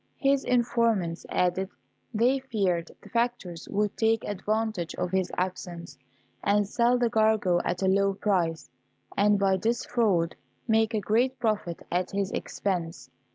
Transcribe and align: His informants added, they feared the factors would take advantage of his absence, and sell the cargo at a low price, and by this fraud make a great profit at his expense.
His 0.17 0.43
informants 0.43 1.27
added, 1.29 1.69
they 2.11 2.39
feared 2.39 2.89
the 3.03 3.09
factors 3.09 3.69
would 3.69 3.95
take 3.95 4.23
advantage 4.23 4.95
of 4.95 5.11
his 5.11 5.31
absence, 5.37 5.95
and 6.43 6.67
sell 6.67 6.97
the 6.97 7.07
cargo 7.07 7.61
at 7.63 7.83
a 7.83 7.87
low 7.87 8.15
price, 8.15 8.71
and 9.15 9.37
by 9.37 9.57
this 9.57 9.85
fraud 9.85 10.35
make 10.67 10.95
a 10.95 10.99
great 10.99 11.37
profit 11.37 11.85
at 11.91 12.09
his 12.09 12.31
expense. 12.31 13.11